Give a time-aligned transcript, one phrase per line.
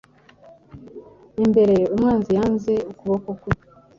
[1.43, 3.51] Imbere umwanzi yanze ukuboko kwe